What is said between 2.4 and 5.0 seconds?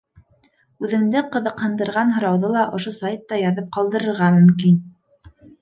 ла ошо сайтта яҙып ҡалдырырға мөмкин.